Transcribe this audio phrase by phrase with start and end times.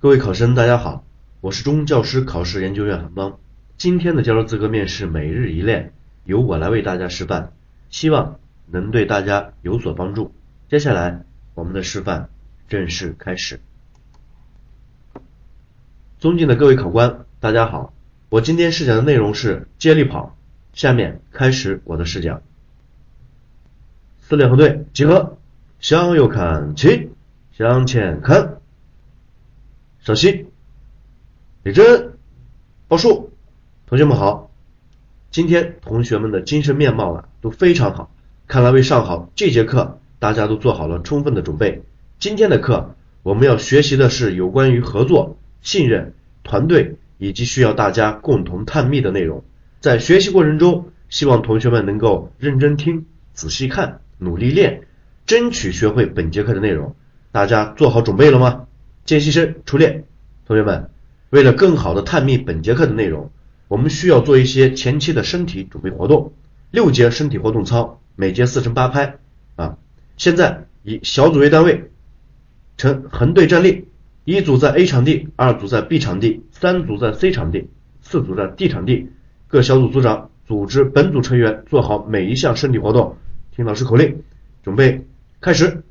[0.00, 1.04] 各位考生，大家好，
[1.42, 3.38] 我是中教师考试研究院韩邦。
[3.76, 5.92] 今天的教师资格面试每日一练，
[6.24, 7.50] 由我来为大家示范，
[7.90, 10.32] 希望能对大家有所帮助。
[10.70, 12.30] 接下来，我们的示范
[12.66, 13.60] 正式开始。
[16.18, 17.92] 尊敬的各位考官，大家好，
[18.30, 20.34] 我今天试讲的内容是接力跑。
[20.72, 22.40] 下面开始我的试讲。
[24.22, 25.36] 四列横队集合，
[25.78, 27.10] 向右看齐，
[27.52, 28.56] 向前看。
[30.02, 30.46] 稍息，
[31.62, 32.14] 立正，
[32.88, 33.32] 报数。
[33.86, 34.50] 同学们好，
[35.30, 38.10] 今天同学们的精神面貌啊都非常好，
[38.46, 41.82] 看来为上好这节课大家都做好了充分的准备。
[42.18, 46.14] 今天的课我们要学习的是有关于合作、信任、
[46.44, 49.44] 团队以及需要大家共同探秘的内容。
[49.80, 54.86] 在学习过程中，希望同学们能够认真听、仔细看、努力练，
[55.26, 56.96] 争取学会本节课的内容。
[57.32, 58.66] 大家做好准备了吗？
[59.10, 60.04] 见习生出列，
[60.46, 60.88] 同学们，
[61.30, 63.32] 为了更好的探秘本节课的内容，
[63.66, 66.32] 我们需要做一些前期的身体准备活动。
[66.70, 69.16] 六节身体活动操，每节四乘八拍
[69.56, 69.76] 啊。
[70.16, 71.90] 现在以小组为单位，
[72.76, 73.88] 呈横队站立，
[74.24, 77.68] 一组在 A 场地，二组在 B 场地，三组在 C 场地，
[78.02, 79.08] 四组在 D 场地。
[79.48, 83.16] 各小组组长组织本组成员做好每一项身体活动，
[83.56, 84.22] 听老师口令，
[84.62, 85.04] 准备
[85.40, 85.82] 开始。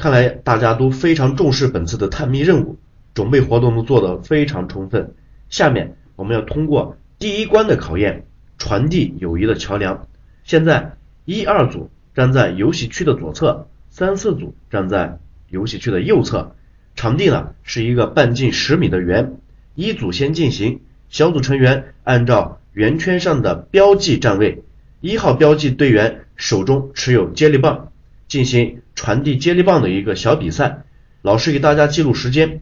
[0.00, 2.78] 看来大家都非常重视本次的探秘任务，
[3.12, 5.12] 准备活动都做得非常充分。
[5.50, 8.24] 下面我们要通过第一关的考验，
[8.56, 10.08] 传递友谊的桥梁。
[10.42, 15.18] 现在一二组站在游戏区的左侧，三四组站在
[15.50, 16.56] 游戏区的右侧。
[16.94, 19.36] 场地呢是一个半径十米的圆。
[19.74, 24.62] 一组先进行，小组成员按照圆圈上的标记站位。
[25.02, 27.88] 一号标记队员手中持有接力棒。
[28.28, 30.84] 进行传递接力棒的一个小比赛，
[31.22, 32.60] 老师给大家记录时间，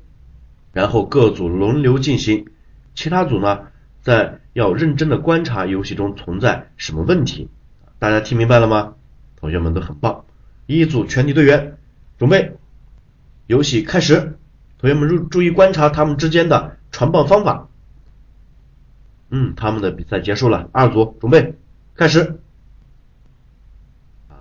[0.72, 2.47] 然后各组轮流进行，
[2.95, 3.62] 其他组呢
[4.03, 7.48] 在要认真的观察游戏中存在什么问题，
[7.98, 8.95] 大家听明白了吗？
[9.35, 10.27] 同学们都很棒，
[10.67, 11.77] 一组全体队员
[12.18, 12.52] 准备，
[13.48, 14.39] 游戏开始，
[14.79, 17.68] 同学们注注意观察他们之间的传棒方法，
[19.30, 21.57] 嗯，他们的比赛结束了，二组准备。
[21.96, 22.39] 开始。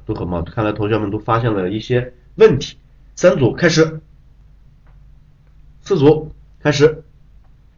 [0.08, 2.78] 都很棒，看来同学们都发现了一些问题。
[3.16, 4.00] 三组开始，
[5.82, 6.32] 四组
[6.62, 7.04] 开始，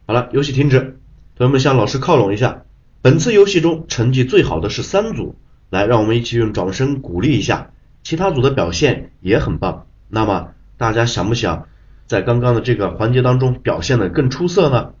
[0.06, 0.98] 好了，游戏停止。
[1.34, 2.62] 同学们向老师靠拢一下。
[3.02, 5.34] 本次游戏中成绩最好的是三组，
[5.70, 7.72] 来，让我们一起用掌声鼓励一下。
[8.02, 11.66] 其他组的表现也很棒，那么大家想不想
[12.06, 14.92] 在刚刚的这个环节当中表现的更出色呢？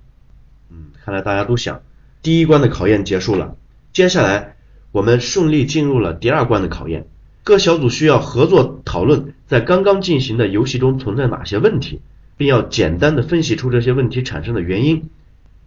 [0.70, 1.82] 嗯，看来大家都想。
[2.22, 3.56] 第一关的考验结束了，
[3.92, 4.56] 接下来
[4.90, 7.06] 我们顺利进入了第二关的考验。
[7.42, 12.00] 各小组需要合作讨论，在刚刚进行的游戏中存在哪些问题，
[12.36, 15.08] 并要简单的分析出这些问题产生的原因。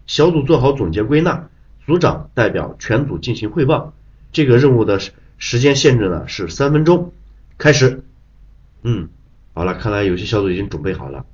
[0.06, 1.50] 小组做好总结归纳，
[1.86, 3.94] 组长代表全组进行汇报。
[4.32, 5.00] 这个任务的
[5.38, 7.12] 时间限制呢是三分钟。
[7.58, 8.04] 开始。
[8.84, 9.10] 嗯，
[9.54, 11.26] 好了，看来有些小组已经准备好了。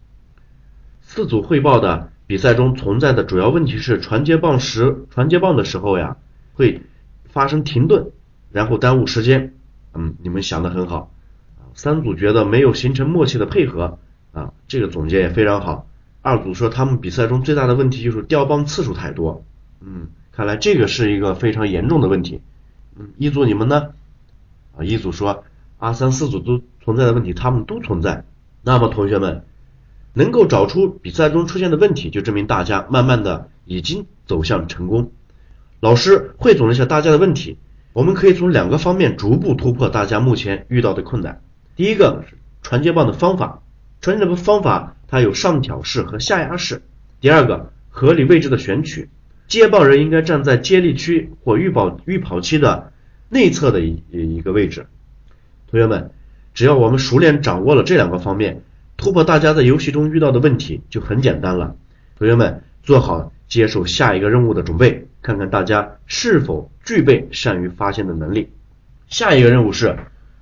[1.02, 6.18] 四组汇报的比赛中存在的主要问题是传接棒时，传接棒的时候呀
[6.54, 6.82] 会
[7.26, 8.12] 发生停顿，
[8.52, 9.56] 然后耽误时间。
[9.94, 11.12] 嗯，你们想的很好。
[11.76, 14.00] 三组觉得没有形成默契的配合
[14.34, 15.88] 啊，这个总结也非常好。
[16.22, 19.46] 二组说他们比赛中最大的问题就是掉棒次数太多。
[19.80, 22.42] 嗯，看来这个是一个非常严重的问题。
[22.98, 23.90] 嗯，一组你们呢？
[24.76, 25.44] 啊，一组说
[25.78, 28.26] 二三四组都存在的问题，他们都存在。
[28.62, 29.46] 那么同学们
[30.14, 35.12] 能够找出比赛中出现的问题，就证明大家慢慢的已经走向成功。
[35.80, 37.58] 老师汇总了一下大家的问题。
[37.94, 41.42] 我们可以从两个方面逐步突破大家目前遇到的困难。
[41.76, 43.62] 第一个是传接棒的方法，
[44.00, 46.82] 传接棒方法它有上挑式和下压式。
[47.20, 49.10] 第二个合理位置的选取，
[49.48, 52.92] 接棒人应该站在接力区或预跑预跑期的
[53.28, 54.86] 内侧的一一个位置。
[55.70, 56.12] 同学们，
[56.54, 58.62] 只要我们熟练掌握了这两个方面，
[58.98, 61.76] 突破大家在游戏中遇到的问题就很简单了。
[62.18, 65.09] 同学们，做好接受下一个任务的准备。
[65.22, 68.52] 看看大家是否具备善于发现的能力。
[69.08, 69.98] 下一个任务是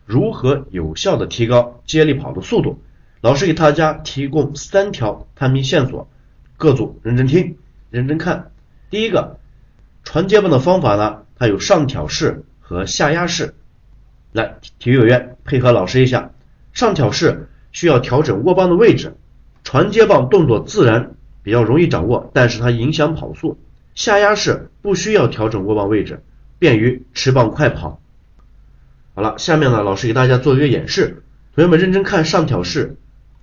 [0.06, 2.82] 如何有效的提高接力跑的速度。
[3.22, 6.08] 老师给大家提供三条探秘线索，
[6.56, 7.58] 各组认真听，
[7.90, 8.52] 认真看。
[8.90, 9.40] 第一个，
[10.04, 13.56] 传接棒的方法呢，它有上挑式和下压式。
[14.34, 16.32] 来，体育委员配合老师一下，
[16.74, 19.16] 上挑式需要调整握棒的位置，
[19.64, 23.58] 传接棒动作自然，比较容易掌握，但是它影响跑速。
[23.98, 26.22] 下压式不需要调整握棒位置，
[26.60, 28.00] 便于持棒快跑。
[29.16, 31.24] 好了，下面呢，老师给大家做一个演示，
[31.56, 32.98] 同学们认真看上挑式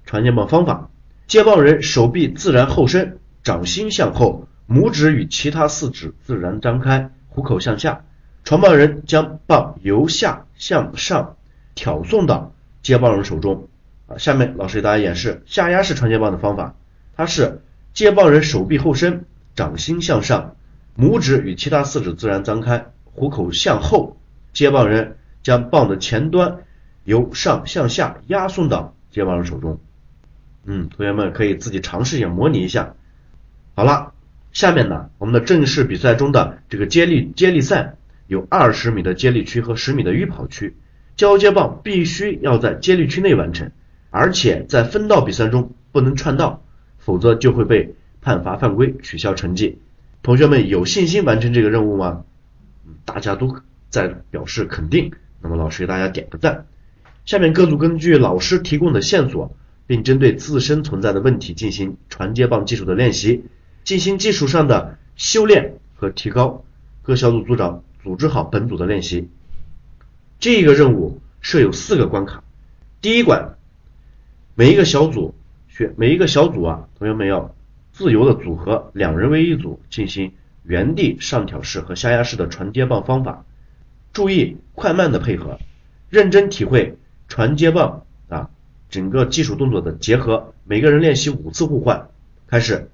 [0.07, 0.91] 传接棒方法。
[1.27, 8.05] 接棒人手臂自然后伸，掌心向后，拇指与其他四指自然张开，虎口向下。
[8.45, 11.37] 传棒人将棒由下向上
[11.75, 13.69] 挑送到接棒人手中。
[14.07, 16.77] 啊，下面老师给大家演示下压式传接棒的方法。
[17.17, 17.61] 它是
[17.93, 19.25] 接棒人手臂后伸，
[19.55, 20.57] 掌心向上，
[20.97, 24.17] 拇指与其他四指自然张开，虎口向后。
[24.53, 26.59] 接棒人将棒的前端
[27.05, 29.81] 由上向下压送到接棒人手中。
[30.65, 32.95] 嗯，同学们可以自己尝试一下，模拟一下。
[33.75, 34.13] 好了，
[34.53, 37.97] 下面呢，我们的正式比赛中的这个接力接力赛。
[38.27, 40.75] 有二十米的接力区和十米的预跑区，
[41.15, 43.71] 交接棒必须要在接力区内完成，
[44.09, 46.63] 而且在分道比赛中不能串道，
[46.97, 49.79] 否则就会被判罚犯规，取消成绩。
[50.23, 52.25] 同学们有信心完成这个任务吗？
[53.05, 53.57] 大家都
[53.91, 56.67] 在表示肯定，那么老师给大家点个赞。
[57.25, 59.55] 下面各组根据老师提供的线索，
[59.87, 63.45] 并针对自身存在的问题进行传接棒技术的练习，
[63.85, 66.65] 进行技术上的修炼和提高。
[67.03, 67.85] 各小组组长。
[68.05, 69.31] 组织好本组的练习。
[70.39, 72.45] 这个任务设有四个关卡。
[73.01, 73.55] 第一关，
[74.55, 75.35] 每一个小组
[75.69, 77.55] 选每一个小组啊，同学们要
[77.95, 80.33] 自由的组合两人为一组，进行
[80.63, 83.47] 原地上挑式和下压式的传接棒方法。
[84.13, 85.59] 注意快慢的配合，
[86.11, 86.99] 认真体会
[87.29, 88.51] 传接棒啊
[88.91, 90.53] 整个技术动作的结合。
[90.65, 92.09] 每个人练习五次互换。
[92.47, 92.91] 开始，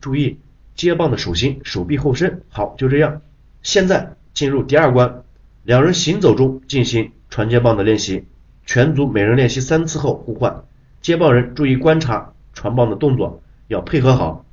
[0.00, 0.38] 注意
[0.74, 2.40] 接棒的手型，手臂后伸。
[2.48, 3.20] 好，就这样。
[3.62, 4.14] 现在。
[4.34, 5.24] 进入第二关，
[5.64, 8.24] 两人行走中进行传接棒的练习，
[8.64, 10.62] 全组每人练习三次后互换。
[11.00, 14.44] 接棒人注意观察传棒的动作，要配合好。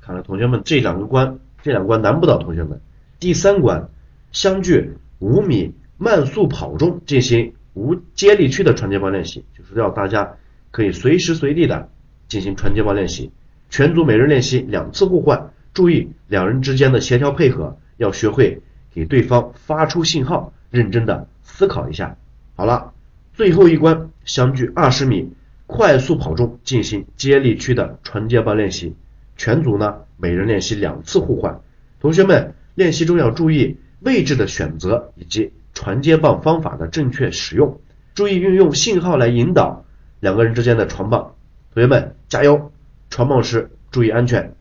[0.00, 2.80] 看来同学们这两个关，这两关难不倒同学们。
[3.20, 3.88] 第三关，
[4.32, 10.34] 相距五米慢速跑中进行无接力区的传接棒练习，就是要大家
[10.72, 11.88] 可以随时随地的
[12.26, 13.30] 进行传接棒练习。
[13.70, 18.60] 全组每人练习两次互换，注意两人之间的协调配合，要学会。
[18.94, 22.18] 给对方发出信号，认真的思考一下。
[22.54, 22.92] 好了，
[23.32, 25.32] 最后一关，相距二十米，
[25.72, 28.94] 快速跑中进行接力区的传接棒练习。
[29.36, 31.62] 全组呢，每人练习两次互换。
[31.98, 37.80] 同学们练习中要注意位置的选择以及传接棒方法的正确使用，
[38.14, 39.86] 注意运用信号来引导
[40.20, 41.34] 两个人之间的传棒。
[41.72, 42.70] 同学们加油！
[43.08, 44.54] 传棒时注意安全。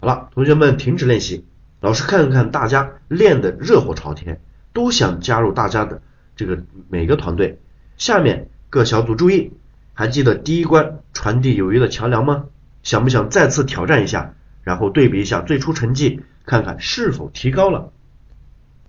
[0.00, 1.44] 好了，同学们停止练习。
[1.80, 4.40] 老师看看大家练的热火朝天，
[4.72, 6.02] 都想加入大家的
[6.34, 7.60] 这个每个团队。
[7.96, 9.52] 下面各小组注意，
[9.92, 12.46] 还记得第一关传递友谊的桥梁吗？
[12.82, 14.34] 想不想再次挑战一下，
[14.64, 17.92] 然后对比一下最初成绩，看看是否提高了？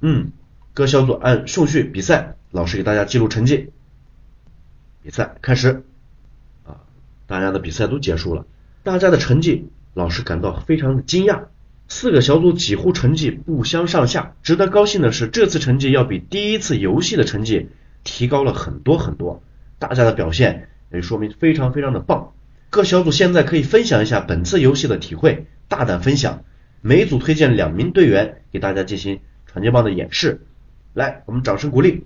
[0.02, 0.32] 嗯，
[0.74, 3.70] 各小组按顺序比赛，老师给大家记录成绩。
[5.04, 5.84] 比赛开始
[6.66, 6.81] 啊，
[7.28, 8.48] 大家的比赛都结束了，
[8.81, 11.44] 大家的成绩，老师感到非常的惊讶。
[11.88, 14.34] 四个小组几乎成绩不相上下。
[14.42, 17.70] 值得高兴的是，这次成绩要比第一次游戏的成绩
[18.04, 19.44] 提高了很多很多。
[19.80, 22.33] 大家的表现也说明非常非常的棒。
[22.69, 26.44] 各小组现在可以分享一下本次游戏的体会，大胆分享。
[26.81, 30.45] 每组推荐两名队员给大家进行传接棒的演示。
[30.94, 32.04] 来，我们掌声鼓励。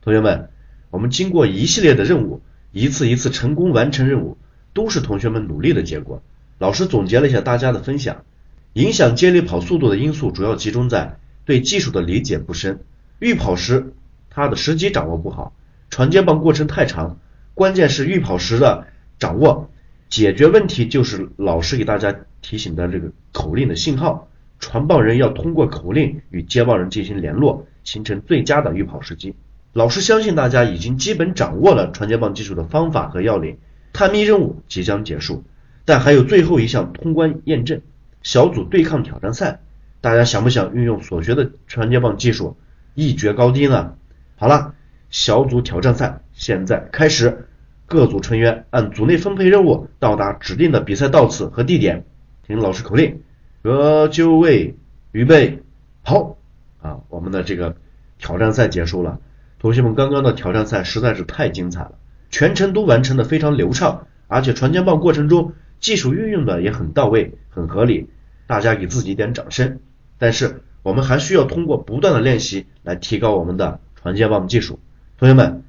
[0.00, 0.50] 同学们，
[0.90, 2.42] 我们经过一系列的任务，
[2.72, 4.38] 一次一次成功完成任务，
[4.72, 6.22] 都是同学们努力的结果。
[6.58, 8.24] 老师总结了一下大家的分享，
[8.72, 12.80] 影响接力跑速度的因素主要集中在对技术的理解不深，
[13.20, 13.92] 预跑时
[14.30, 15.52] 他的时机掌握不好，
[15.90, 17.18] 传接棒过程太长，
[17.54, 18.86] 关键是预跑时的
[19.18, 19.70] 掌握。
[20.08, 24.28] 解决问题就是老师给大家提醒的这个口令的信号，
[24.58, 29.34] 传棒人要通过口令与接棒人进行联络，形成最佳的预跑时机。
[29.74, 33.58] 老师相信大家已经基本掌握了传接棒技术的方法和要领，
[33.92, 35.44] 探秘任务即将结束。
[35.84, 37.82] 但还有最后一项通关验证，
[38.22, 39.60] 小组对抗挑战赛，
[40.00, 42.56] 大家想不想运用所学的传接棒技术
[42.94, 43.94] 一决高低呢？
[44.36, 44.74] 好了，
[45.10, 47.48] 小组挑战赛现在开始，
[47.86, 52.04] 各组成员按组内分配任务，到达指定的比赛到次和地点，
[52.46, 53.22] 听老师口令，
[53.62, 54.76] 各就位，
[55.12, 55.62] 预备，
[56.04, 56.36] 跑！
[56.80, 57.76] 啊，我们的这个
[58.18, 59.20] 挑战赛结束了，
[59.58, 61.92] 同学们刚刚的挑战赛实在是太精彩了，
[62.30, 65.52] 全程都完成的非常流畅，而且传接棒过程中。
[65.80, 68.10] 技术运用的也很到位，很合理，
[68.48, 69.78] 大家给自己点掌声。
[70.18, 74.80] 但是我们还需要通过不断的练习来提高我们的传接棒技术。
[75.18, 75.64] 同学们，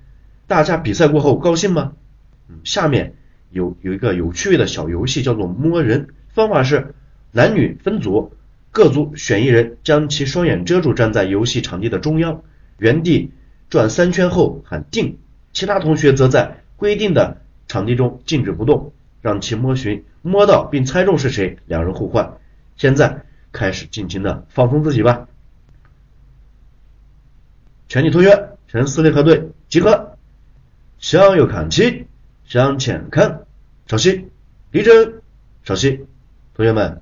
[0.48, 1.94] 大家比赛过后高兴吗？
[2.48, 3.16] 嗯，下面
[3.50, 6.10] 有有一个有趣味的小游戏，叫做摸人。
[6.30, 6.94] 方法是
[7.32, 8.34] 男女分组，
[8.72, 12.44] 各组选一人，将其双眼遮住，站在游戏场地的中央，
[12.78, 13.32] 原地
[13.70, 15.18] 转三圈后喊定，
[15.52, 17.42] 其他同学则在规定的。
[17.68, 22.40] 场地中静止不动，让其摸寻，摸到并猜中是谁，两人互换。
[22.78, 25.28] 现在开始尽情的放松自己吧。
[27.88, 30.16] 全体同学呈四列合队集合，
[31.00, 32.06] 向右看齐，
[32.46, 33.48] 向前看，
[33.88, 34.28] 稍息，
[34.70, 35.22] 立正，
[35.64, 36.06] 稍息。
[36.54, 37.02] 同学们，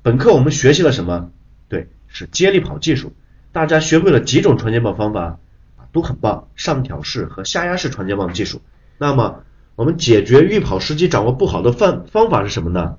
[0.00, 1.30] 本课我们学习了什么？
[1.68, 3.12] 对，是接力跑技术。
[3.52, 5.38] 大家学会了几种传接棒方法
[5.92, 6.48] 都很棒。
[6.56, 8.62] 上挑式和下压式传接棒技术。
[8.96, 9.44] 那么
[9.76, 12.96] 我们解决预跑时机掌握不好的方方法是什么呢？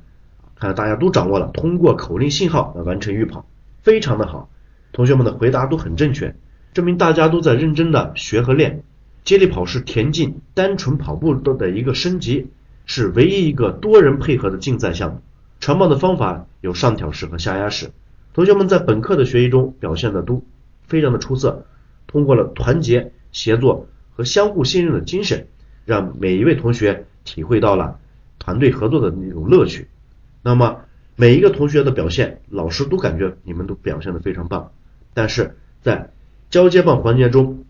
[0.59, 3.47] 看来大家都掌握了，通过口令信号来完成预跑，
[3.81, 4.47] 非常的好。
[4.91, 6.35] 同学们的回答都很正确，
[6.75, 8.83] 证明大家都在认真的学和练。
[9.23, 12.47] 接力跑是田径单纯跑步的的一个升级，
[12.85, 15.21] 是唯一一个多人配合的竞赛项目。
[15.61, 17.91] 传棒的方法有上挑式和下压式。
[18.33, 20.43] 同学们在本课的学习中表现的都
[20.83, 21.65] 非常的出色，
[22.07, 25.47] 通过了团结协作和相互信任的精神，
[25.85, 27.97] 让每一位同学体会到了
[28.37, 29.87] 团队合作的那种乐趣。
[30.43, 30.81] 那么
[31.15, 34.73] 每一个同学的表现，老师都感觉你们都表现的非常棒。
[35.13, 36.11] 但是在
[36.55, 37.65] 交接棒环节中，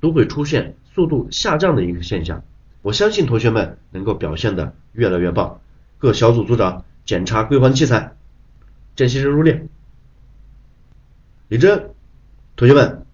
[0.00, 2.42] 都会出现速度下降的一个现象。
[2.80, 5.60] 我相信同学们能够表现的越来越棒。
[5.98, 8.16] 各小组组长检查归还器材，
[8.96, 9.66] 见习生入列。
[11.48, 11.90] 李真，
[12.56, 13.04] 同学们，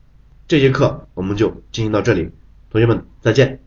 [0.47, 2.31] 这节课我们就进行到这里，
[2.71, 3.59] 同学们再见。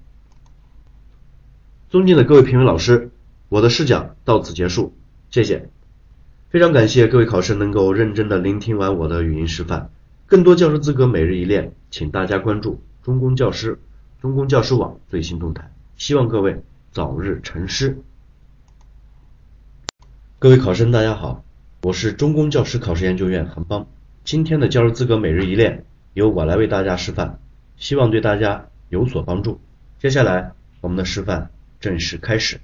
[1.89, 3.11] 尊敬的各位评委老师，
[3.49, 4.93] 我的试讲到此结束，
[5.29, 5.67] 谢谢。
[6.51, 9.89] 非常感谢各位考生能够认真的聆听完我的语音示范。
[10.29, 13.79] 更多教师资格每日一练，请大家关注中公教师、
[14.21, 15.71] 中公教师网最新动态。
[15.97, 17.97] 希望各位早日成师。
[20.37, 21.43] 各位考生，大家好，
[21.81, 23.87] 我是中公教师考试研究院韩邦。
[24.23, 25.83] 今天的教师资格每日一练
[26.13, 27.39] 由我来为大家示范，
[27.75, 29.59] 希望对大家有所帮助。
[29.97, 32.61] 接下来我们的示范正式开始。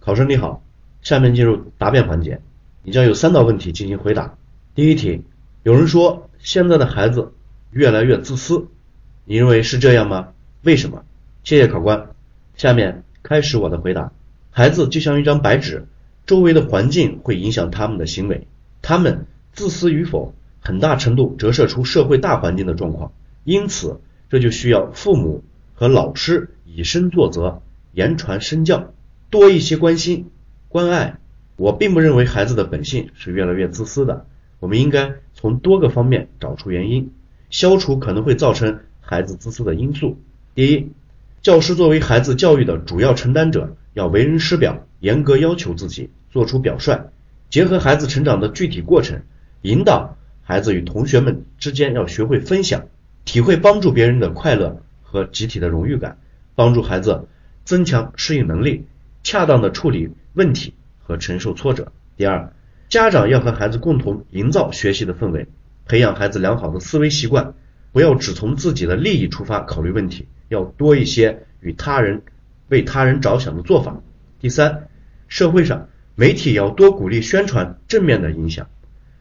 [0.00, 0.62] 考生你好，
[1.02, 2.40] 下面进入答辩环节，
[2.84, 4.36] 你将有三道问题进行回答。
[4.74, 5.22] 第一题，
[5.62, 7.32] 有人说现在的孩子
[7.70, 8.66] 越来越自私，
[9.24, 10.28] 你认为是这样吗？
[10.62, 11.04] 为什么？
[11.44, 12.10] 谢谢考官。
[12.56, 14.12] 下面开始我的回答。
[14.50, 15.86] 孩子就像一张白纸。
[16.24, 18.46] 周围的环境会影响他们的行为，
[18.80, 23.12] 他们自私与否，很大程度折射出社会大环境的状况。
[23.42, 25.42] 因此，这就需要父母
[25.74, 27.60] 和老师以身作则，
[27.92, 28.92] 言传身教，
[29.30, 30.30] 多一些关心
[30.68, 31.18] 关爱。
[31.62, 34.26] 我并不认为孩子的本性是越来越自私的，
[34.58, 37.12] 我们应该从多个方面找出原因，
[37.50, 40.18] 消除可能会造成孩子自私的因素。
[40.56, 40.90] 第一，
[41.40, 44.84] 教师作为孩子教育的主要承担者，要为人师表。
[44.98, 47.12] 严格要求自己，做出表率，
[47.48, 49.22] 结合孩子成长的具体过程，
[49.60, 52.88] 引导孩子与同学们之间要学会分享，
[53.24, 56.18] 体会帮助别人的快乐和集体的荣誉感，
[56.56, 57.28] 帮助孩子
[57.64, 58.84] 增强适应能力，
[59.22, 61.92] 恰当的处理问题和承受挫折。
[62.16, 62.52] 第二，
[62.88, 65.48] 家长要和孩子共同营造学习的氛围，
[65.86, 67.54] 培养孩子良好的思维习惯，
[67.92, 72.22] 不要只从自己的利益出发考虑问题，要多一些与他人
[72.68, 74.00] 为他人着想的做法。
[74.40, 74.88] 第三。
[75.28, 78.66] 社会上，媒体要多鼓励宣传正面的影响，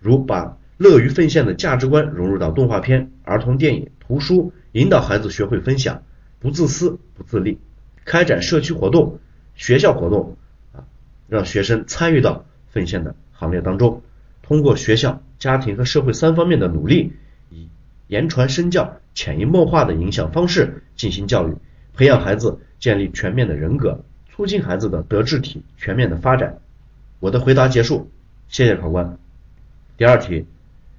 [0.02, 6.04] 如把乐于奉献的价值观融入到动画片、儿童电影、图书，引导孩子学会分享，
[6.40, 7.60] 不自私、不自利。
[8.04, 9.20] 开展社区活动、
[9.56, 10.36] 学校活动，
[11.32, 14.02] 让学生参与到奉献的行列当中。
[14.42, 17.14] 通过学校、家庭和社会三方面的努力，
[17.50, 17.70] 以
[18.08, 21.56] 言传身教、潜移默化的影响方式进行教育，
[21.96, 24.04] 培养孩子建立全面的人格。
[24.30, 26.60] 促进孩子的德智体全面的发展。
[27.22, 28.12] 我的回答结束，
[28.50, 29.18] 谢谢考官。
[29.96, 30.46] 第二题，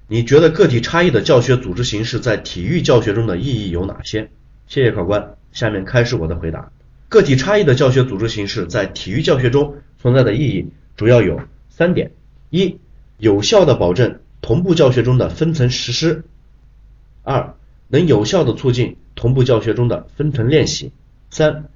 [0.07, 4.31] 你觉得个体差异的教学组织形式在体育教学中的意义有哪些？
[4.65, 5.35] 谢谢考官。
[5.51, 6.71] 下面开始我的回答。
[7.07, 10.67] 个体差异的教学组织形式在体育教学中存在的意义
[10.97, 12.11] 主要有三点：
[12.49, 12.77] 一、
[13.19, 16.23] 有效的保证同步教学中的分层实施；
[17.23, 17.55] 二、
[17.87, 20.91] 能有效的促进同步教学中的分层练习；
[21.29, 21.69] 三。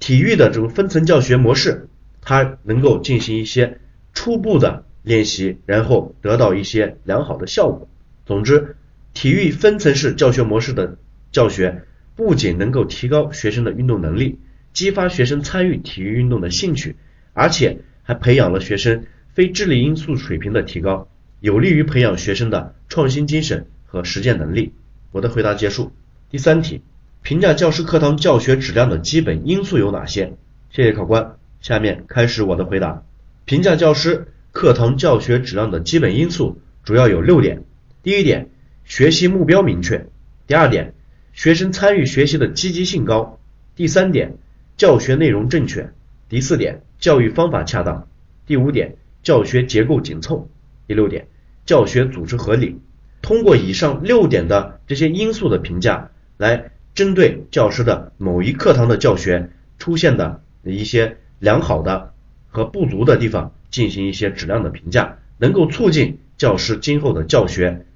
[0.00, 1.88] 体育的这种分层教学模式，
[2.20, 3.78] 它能够进行一些
[4.12, 7.88] 初步的练习，然后得到一些良好的效果。
[8.26, 8.74] 总之，
[9.14, 10.98] 体育分层式教学模式的
[11.30, 11.84] 教学
[12.16, 14.40] 不仅能够提高学生的运动能力，
[14.76, 16.96] 激发学生参与体育运动的兴趣，
[17.32, 21.08] 而且还培养了学生非智力因素水平的提高，
[21.40, 24.74] 有利于培养学生的创新精神和实践能力。
[25.12, 25.92] 我的回答结束。
[26.30, 26.82] 第三题。
[27.22, 30.34] 评价教师课堂教学质量的基本因素有哪些？
[30.70, 31.36] 谢谢考官。
[31.62, 33.02] 下面开始我的回答。
[33.46, 37.64] 评价教师课堂教学质量的基本因素主要有六点。
[38.02, 38.50] 第一点，
[38.84, 40.02] 学习目标明确；
[40.46, 40.92] 第二点，
[41.32, 43.38] 学生参与学习的积极性高；
[43.74, 44.36] 第三点，
[44.76, 45.90] 教学内容正确；
[46.28, 48.06] 第四点，教育方法恰当；
[48.46, 50.48] 第五点，教学结构紧凑；
[50.86, 51.28] 第六点，
[51.64, 52.78] 教学组织合理。
[53.22, 62.12] 通过以上六点的这些因素的评价，来针对教师的某一课堂的教学出现的一些良好的
[62.48, 67.86] 和不足的地方进行一些质量的评价，能够促进教师今后的教学。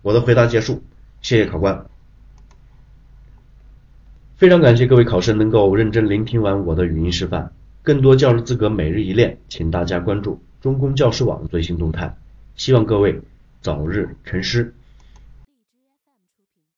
[0.00, 0.82] 我的回答结束，
[1.20, 1.89] 谢谢考官。
[4.40, 7.52] 非常感谢各位考生能够认真聆听完我的语音示范。
[7.82, 12.16] 更多教师资格每日一练，请大家关注中公教师网最新动态。
[12.56, 13.20] 希望各位
[13.60, 14.72] 早日成师。